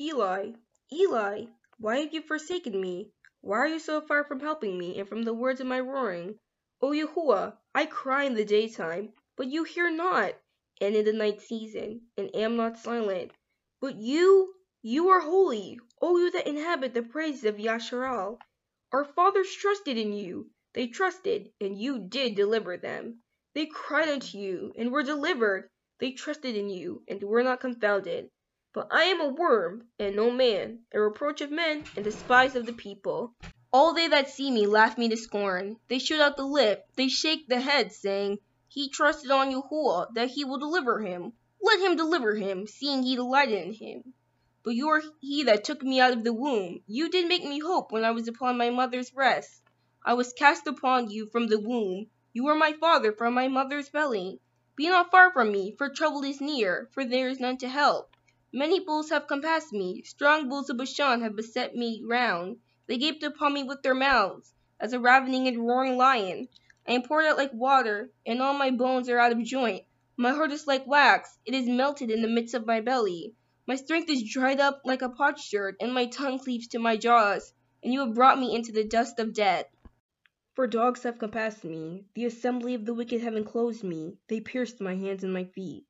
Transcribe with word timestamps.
Eli, 0.00 0.52
Eli, 0.92 1.46
why 1.78 1.98
have 1.98 2.14
you 2.14 2.22
forsaken 2.22 2.80
me? 2.80 3.10
Why 3.40 3.58
are 3.58 3.66
you 3.66 3.80
so 3.80 4.00
far 4.00 4.22
from 4.22 4.38
helping 4.38 4.78
me 4.78 4.96
and 5.00 5.08
from 5.08 5.24
the 5.24 5.34
words 5.34 5.60
of 5.60 5.66
my 5.66 5.80
roaring? 5.80 6.38
O 6.80 6.92
Yahuah, 6.92 7.58
I 7.74 7.86
cry 7.86 8.22
in 8.22 8.34
the 8.34 8.44
daytime, 8.44 9.12
but 9.36 9.48
you 9.48 9.64
hear 9.64 9.90
not, 9.90 10.34
and 10.80 10.94
in 10.94 11.04
the 11.04 11.12
night 11.12 11.40
season, 11.40 12.02
and 12.16 12.30
am 12.36 12.54
not 12.54 12.78
silent. 12.78 13.32
But 13.80 13.96
you, 13.96 14.54
you 14.82 15.08
are 15.08 15.18
holy, 15.18 15.80
O 16.00 16.16
you 16.16 16.30
that 16.30 16.46
inhabit 16.46 16.94
the 16.94 17.02
praises 17.02 17.44
of 17.44 17.56
Yashar'el. 17.56 18.38
Our 18.92 19.04
fathers 19.04 19.52
trusted 19.52 19.98
in 19.98 20.12
you, 20.12 20.52
they 20.74 20.86
trusted, 20.86 21.52
and 21.60 21.76
you 21.76 21.98
did 21.98 22.36
deliver 22.36 22.76
them. 22.76 23.24
They 23.52 23.66
cried 23.66 24.08
unto 24.08 24.38
you, 24.38 24.72
and 24.76 24.92
were 24.92 25.02
delivered. 25.02 25.68
They 25.98 26.12
trusted 26.12 26.54
in 26.54 26.70
you, 26.70 27.02
and 27.08 27.20
were 27.20 27.42
not 27.42 27.58
confounded. 27.58 28.30
But 28.74 28.88
I 28.90 29.04
am 29.04 29.22
a 29.22 29.28
worm, 29.28 29.88
and 29.98 30.14
no 30.14 30.30
man, 30.30 30.80
a 30.92 31.00
reproach 31.00 31.40
of 31.40 31.50
men, 31.50 31.88
and 31.96 32.04
despised 32.04 32.54
of 32.54 32.66
the 32.66 32.74
people. 32.74 33.34
All 33.72 33.94
they 33.94 34.08
that 34.08 34.28
see 34.28 34.50
me 34.50 34.66
laugh 34.66 34.98
me 34.98 35.08
to 35.08 35.16
scorn. 35.16 35.78
They 35.88 35.98
shoot 35.98 36.20
out 36.20 36.36
the 36.36 36.44
lip, 36.44 36.86
they 36.94 37.08
shake 37.08 37.48
the 37.48 37.60
head, 37.60 37.94
saying, 37.94 38.40
He 38.68 38.90
trusted 38.90 39.30
on 39.30 39.50
Yahuah, 39.50 40.12
that 40.12 40.28
he 40.28 40.44
will 40.44 40.58
deliver 40.58 41.00
him. 41.00 41.32
Let 41.62 41.80
him 41.80 41.96
deliver 41.96 42.34
him, 42.34 42.66
seeing 42.66 43.02
he 43.02 43.16
delighted 43.16 43.58
in 43.58 43.72
him. 43.72 44.12
But 44.62 44.74
you 44.74 44.90
are 44.90 45.02
he 45.20 45.44
that 45.44 45.64
took 45.64 45.82
me 45.82 45.98
out 45.98 46.12
of 46.12 46.22
the 46.22 46.34
womb. 46.34 46.82
You 46.86 47.08
did 47.08 47.26
make 47.26 47.44
me 47.44 47.60
hope 47.60 47.90
when 47.90 48.04
I 48.04 48.10
was 48.10 48.28
upon 48.28 48.58
my 48.58 48.68
mother's 48.68 49.10
breast. 49.10 49.62
I 50.04 50.12
was 50.12 50.34
cast 50.34 50.66
upon 50.66 51.08
you 51.08 51.26
from 51.30 51.46
the 51.46 51.58
womb. 51.58 52.10
You 52.34 52.44
were 52.44 52.54
my 52.54 52.74
father 52.74 53.12
from 53.12 53.32
my 53.32 53.48
mother's 53.48 53.88
belly. 53.88 54.42
Be 54.76 54.90
not 54.90 55.10
far 55.10 55.32
from 55.32 55.50
me, 55.50 55.74
for 55.78 55.88
trouble 55.88 56.22
is 56.22 56.42
near, 56.42 56.90
for 56.92 57.02
there 57.02 57.30
is 57.30 57.40
none 57.40 57.56
to 57.58 57.68
help. 57.68 58.14
Many 58.52 58.80
bulls 58.80 59.10
have 59.10 59.26
compassed 59.26 59.74
me, 59.74 60.02
strong 60.04 60.48
bulls 60.48 60.70
of 60.70 60.78
Bashan 60.78 61.20
have 61.20 61.36
beset 61.36 61.76
me 61.76 62.02
round. 62.02 62.60
They 62.86 62.96
gaped 62.96 63.22
upon 63.22 63.52
me 63.52 63.62
with 63.62 63.82
their 63.82 63.94
mouths, 63.94 64.54
as 64.80 64.94
a 64.94 64.98
ravening 64.98 65.46
and 65.46 65.66
roaring 65.66 65.98
lion. 65.98 66.48
I 66.86 66.92
am 66.92 67.02
poured 67.02 67.26
out 67.26 67.36
like 67.36 67.52
water, 67.52 68.10
and 68.24 68.40
all 68.40 68.54
my 68.54 68.70
bones 68.70 69.10
are 69.10 69.18
out 69.18 69.32
of 69.32 69.42
joint. 69.42 69.84
My 70.16 70.32
heart 70.32 70.50
is 70.50 70.66
like 70.66 70.86
wax, 70.86 71.38
it 71.44 71.52
is 71.52 71.68
melted 71.68 72.10
in 72.10 72.22
the 72.22 72.28
midst 72.28 72.54
of 72.54 72.64
my 72.64 72.80
belly. 72.80 73.34
My 73.66 73.76
strength 73.76 74.08
is 74.08 74.22
dried 74.22 74.60
up 74.60 74.80
like 74.82 75.02
a 75.02 75.10
potsherd, 75.10 75.76
and 75.78 75.92
my 75.92 76.06
tongue 76.06 76.38
cleaves 76.38 76.68
to 76.68 76.78
my 76.78 76.96
jaws, 76.96 77.52
and 77.84 77.92
you 77.92 78.00
have 78.00 78.14
brought 78.14 78.38
me 78.38 78.54
into 78.54 78.72
the 78.72 78.82
dust 78.82 79.18
of 79.18 79.34
death. 79.34 79.66
For 80.54 80.66
dogs 80.66 81.02
have 81.02 81.18
compassed 81.18 81.64
me, 81.64 82.06
the 82.14 82.24
assembly 82.24 82.72
of 82.72 82.86
the 82.86 82.94
wicked 82.94 83.20
have 83.20 83.36
enclosed 83.36 83.84
me, 83.84 84.16
they 84.28 84.40
pierced 84.40 84.80
my 84.80 84.94
hands 84.94 85.22
and 85.22 85.34
my 85.34 85.44
feet. 85.44 85.84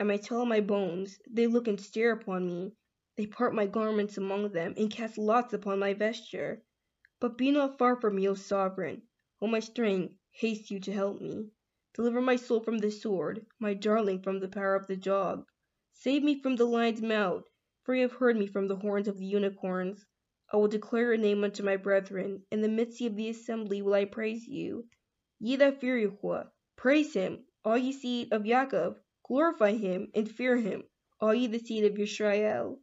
I 0.00 0.16
tell 0.16 0.46
my 0.46 0.60
bones, 0.60 1.18
they 1.30 1.46
look 1.46 1.68
and 1.68 1.78
stare 1.78 2.12
upon 2.12 2.46
me. 2.46 2.72
They 3.16 3.26
part 3.26 3.54
my 3.54 3.66
garments 3.66 4.16
among 4.16 4.52
them, 4.52 4.72
and 4.78 4.90
cast 4.90 5.18
lots 5.18 5.52
upon 5.52 5.80
my 5.80 5.92
vesture. 5.92 6.62
But 7.20 7.36
be 7.36 7.50
not 7.50 7.76
far 7.76 8.00
from 8.00 8.16
me, 8.16 8.26
O 8.26 8.32
sovereign. 8.32 9.02
O 9.42 9.46
my 9.46 9.60
strength, 9.60 10.14
haste 10.30 10.70
you 10.70 10.80
to 10.80 10.92
help 10.92 11.20
me. 11.20 11.50
Deliver 11.92 12.22
my 12.22 12.36
soul 12.36 12.60
from 12.60 12.78
the 12.78 12.90
sword, 12.90 13.44
my 13.58 13.74
darling 13.74 14.22
from 14.22 14.40
the 14.40 14.48
power 14.48 14.74
of 14.74 14.86
the 14.86 14.96
dog. 14.96 15.46
Save 15.92 16.22
me 16.22 16.40
from 16.40 16.56
the 16.56 16.64
lion's 16.64 17.02
mouth, 17.02 17.44
for 17.82 17.94
you 17.94 18.00
have 18.00 18.12
heard 18.12 18.38
me 18.38 18.46
from 18.46 18.68
the 18.68 18.76
horns 18.76 19.08
of 19.08 19.18
the 19.18 19.26
unicorns. 19.26 20.06
I 20.50 20.56
will 20.56 20.68
declare 20.68 21.08
your 21.08 21.16
name 21.18 21.44
unto 21.44 21.62
my 21.62 21.76
brethren. 21.76 22.46
In 22.50 22.62
the 22.62 22.68
midst 22.68 23.02
of 23.02 23.14
the 23.14 23.28
assembly 23.28 23.82
will 23.82 23.92
I 23.92 24.06
praise 24.06 24.48
you. 24.48 24.88
Ye 25.38 25.56
that 25.56 25.80
fear 25.80 25.98
Yahuah, 25.98 26.50
praise 26.76 27.12
him, 27.12 27.44
all 27.62 27.76
ye 27.76 27.92
seed 27.92 28.32
of 28.32 28.44
Jacob. 28.44 28.98
Glorify 29.32 29.72
him 29.72 30.10
and 30.14 30.30
fear 30.30 30.58
him, 30.58 30.84
all 31.18 31.32
ye 31.32 31.46
the 31.46 31.58
seed 31.58 31.86
of 31.86 31.98
Israel. 31.98 32.78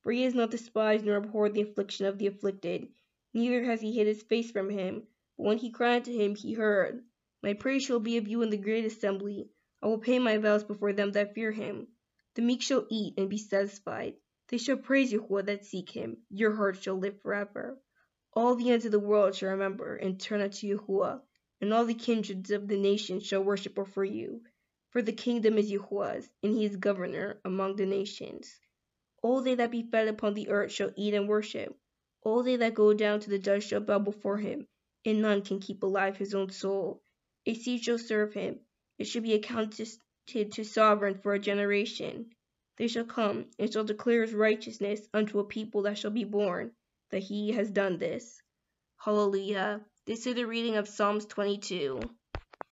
For 0.00 0.10
he 0.10 0.22
has 0.22 0.34
not 0.34 0.50
despised 0.50 1.04
nor 1.04 1.14
abhorred 1.14 1.54
the 1.54 1.62
affliction 1.62 2.06
of 2.06 2.18
the 2.18 2.26
afflicted, 2.26 2.88
neither 3.32 3.62
has 3.62 3.80
he 3.80 3.92
hid 3.92 4.08
his 4.08 4.24
face 4.24 4.50
from 4.50 4.68
him. 4.68 5.06
But 5.36 5.44
when 5.44 5.58
he 5.58 5.70
cried 5.70 6.06
to 6.06 6.12
him, 6.12 6.34
he 6.34 6.54
heard. 6.54 7.04
My 7.40 7.54
praise 7.54 7.84
shall 7.84 8.00
be 8.00 8.16
of 8.16 8.26
you 8.26 8.42
in 8.42 8.50
the 8.50 8.56
great 8.56 8.84
assembly. 8.84 9.48
I 9.80 9.86
will 9.86 9.98
pay 10.00 10.18
my 10.18 10.38
vows 10.38 10.64
before 10.64 10.92
them 10.92 11.12
that 11.12 11.36
fear 11.36 11.52
him. 11.52 11.86
The 12.34 12.42
meek 12.42 12.62
shall 12.62 12.84
eat 12.90 13.14
and 13.16 13.30
be 13.30 13.38
satisfied. 13.38 14.16
They 14.48 14.58
shall 14.58 14.78
praise 14.78 15.12
Yahuah 15.12 15.46
that 15.46 15.64
seek 15.64 15.88
him. 15.88 16.16
Your 16.30 16.56
heart 16.56 16.82
shall 16.82 16.96
live 16.96 17.20
forever. 17.20 17.80
All 18.32 18.56
the 18.56 18.70
ends 18.70 18.86
of 18.86 18.90
the 18.90 18.98
world 18.98 19.36
shall 19.36 19.50
remember 19.50 19.94
and 19.94 20.18
turn 20.18 20.40
unto 20.40 20.66
Yahuah, 20.66 21.22
and 21.60 21.72
all 21.72 21.84
the 21.84 21.94
kindreds 21.94 22.50
of 22.50 22.66
the 22.66 22.76
nations 22.76 23.24
shall 23.24 23.44
worship 23.44 23.76
before 23.76 24.04
you. 24.04 24.42
For 24.92 25.00
the 25.00 25.12
kingdom 25.12 25.56
is 25.56 25.70
Yahuah's, 25.70 26.28
and 26.42 26.54
he 26.54 26.66
is 26.66 26.76
governor 26.76 27.40
among 27.46 27.76
the 27.76 27.86
nations. 27.86 28.60
All 29.22 29.40
they 29.40 29.54
that 29.54 29.70
be 29.70 29.82
fed 29.82 30.06
upon 30.06 30.34
the 30.34 30.50
earth 30.50 30.70
shall 30.70 30.92
eat 30.96 31.14
and 31.14 31.26
worship. 31.26 31.74
All 32.20 32.42
they 32.42 32.56
that 32.56 32.74
go 32.74 32.92
down 32.92 33.20
to 33.20 33.30
the 33.30 33.38
dust 33.38 33.68
shall 33.68 33.80
bow 33.80 34.00
before 34.00 34.36
him, 34.36 34.68
and 35.06 35.22
none 35.22 35.40
can 35.40 35.60
keep 35.60 35.82
alive 35.82 36.18
his 36.18 36.34
own 36.34 36.50
soul. 36.50 37.02
A 37.46 37.54
seed 37.54 37.82
shall 37.82 37.96
serve 37.96 38.34
him. 38.34 38.60
It 38.98 39.04
shall 39.04 39.22
be 39.22 39.32
accounted 39.32 39.88
to 40.26 40.64
sovereign 40.64 41.14
for 41.14 41.32
a 41.32 41.38
generation. 41.38 42.30
They 42.76 42.88
shall 42.88 43.06
come 43.06 43.46
and 43.58 43.72
shall 43.72 43.84
declare 43.84 44.22
his 44.22 44.34
righteousness 44.34 45.08
unto 45.14 45.38
a 45.38 45.44
people 45.44 45.82
that 45.82 45.96
shall 45.96 46.10
be 46.10 46.24
born, 46.24 46.72
that 47.10 47.22
he 47.22 47.52
has 47.52 47.70
done 47.70 47.96
this. 47.96 48.42
Hallelujah. 48.98 49.80
This 50.04 50.26
is 50.26 50.34
the 50.34 50.46
reading 50.46 50.76
of 50.76 50.86
Psalms 50.86 51.24
22. 51.26 52.00